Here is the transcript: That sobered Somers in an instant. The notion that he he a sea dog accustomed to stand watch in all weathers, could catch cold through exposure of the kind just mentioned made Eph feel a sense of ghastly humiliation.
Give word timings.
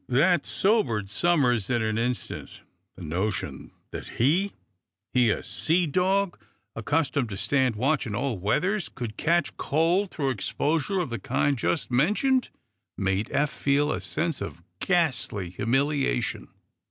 That 0.09 0.47
sobered 0.47 1.11
Somers 1.11 1.69
in 1.69 1.83
an 1.83 1.99
instant. 1.99 2.61
The 2.95 3.03
notion 3.03 3.69
that 3.91 4.07
he 4.17 4.51
he 5.13 5.29
a 5.29 5.43
sea 5.43 5.85
dog 5.85 6.39
accustomed 6.75 7.29
to 7.29 7.37
stand 7.37 7.75
watch 7.75 8.07
in 8.07 8.15
all 8.15 8.39
weathers, 8.39 8.89
could 8.89 9.15
catch 9.15 9.55
cold 9.57 10.09
through 10.09 10.31
exposure 10.31 10.97
of 10.97 11.11
the 11.11 11.19
kind 11.19 11.55
just 11.55 11.91
mentioned 11.91 12.49
made 12.97 13.29
Eph 13.31 13.51
feel 13.51 13.91
a 13.91 14.01
sense 14.01 14.41
of 14.41 14.63
ghastly 14.79 15.51
humiliation. 15.51 16.47